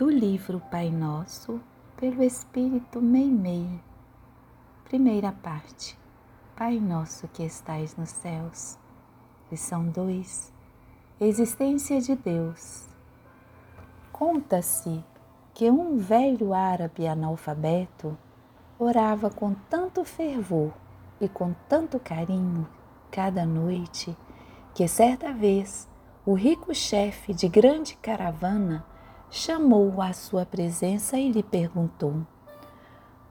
[0.00, 1.60] do livro Pai Nosso,
[1.94, 3.68] pelo Espírito Meimei.
[4.84, 5.94] Primeira parte.
[6.56, 8.78] Pai Nosso que estais nos céus.
[9.50, 10.54] Lição 2.
[11.20, 12.88] Existência de Deus.
[14.10, 15.04] Conta-se
[15.52, 18.16] que um velho árabe analfabeto
[18.78, 20.72] orava com tanto fervor
[21.20, 22.66] e com tanto carinho
[23.10, 24.16] cada noite
[24.74, 25.86] que certa vez
[26.24, 28.88] o rico chefe de grande caravana
[29.30, 32.26] chamou-o à sua presença e lhe perguntou: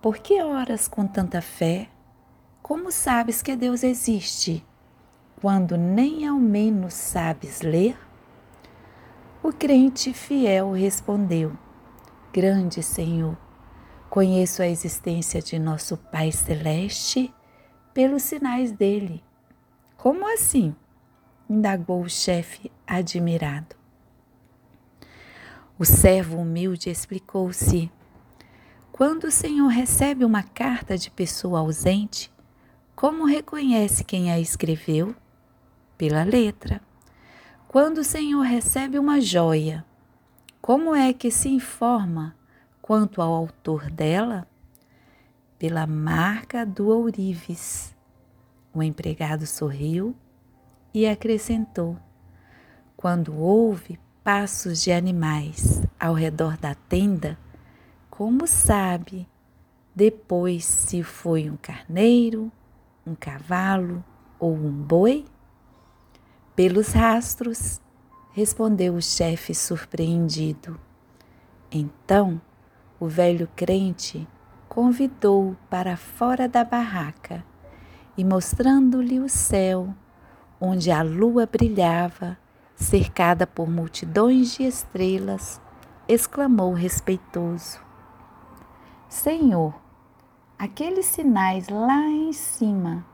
[0.00, 1.88] Por que oras com tanta fé?
[2.62, 4.64] Como sabes que Deus existe,
[5.40, 7.98] quando nem ao menos sabes ler?
[9.42, 11.56] O crente fiel respondeu:
[12.32, 13.36] Grande Senhor,
[14.08, 17.34] conheço a existência de nosso Pai Celeste
[17.92, 19.24] pelos sinais dele.
[19.96, 20.74] Como assim?
[21.48, 23.77] indagou o chefe admirado.
[25.80, 27.88] O servo humilde explicou-se.
[28.90, 32.32] Quando o Senhor recebe uma carta de pessoa ausente,
[32.96, 35.14] como reconhece quem a escreveu?
[35.96, 36.80] Pela letra.
[37.68, 39.84] Quando o Senhor recebe uma joia,
[40.60, 42.34] como é que se informa
[42.82, 44.48] quanto ao autor dela?
[45.60, 47.94] Pela marca do ourives.
[48.74, 50.12] O empregado sorriu
[50.92, 51.96] e acrescentou:
[52.96, 53.96] Quando houve
[54.30, 57.38] passos de animais ao redor da tenda,
[58.10, 59.26] como sabe
[59.94, 62.52] depois se foi um carneiro,
[63.06, 64.04] um cavalo
[64.38, 65.24] ou um boi?
[66.54, 67.80] Pelos rastros,
[68.34, 70.78] respondeu o chefe surpreendido.
[71.72, 72.38] Então,
[73.00, 74.28] o velho crente
[74.68, 77.42] convidou-o para fora da barraca
[78.14, 79.94] e, mostrando-lhe o céu,
[80.60, 82.36] onde a lua brilhava,
[82.78, 85.60] cercada por multidões de estrelas,
[86.06, 87.80] exclamou respeitoso:
[89.08, 89.74] Senhor,
[90.56, 93.04] aqueles sinais lá em cima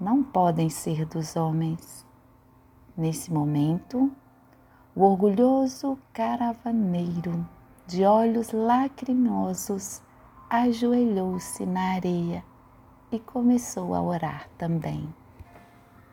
[0.00, 2.06] não podem ser dos homens.
[2.96, 4.10] Nesse momento,
[4.96, 7.46] o orgulhoso caravaneiro,
[7.86, 10.02] de olhos lacrimosos,
[10.50, 12.42] ajoelhou-se na areia
[13.12, 15.08] e começou a orar também.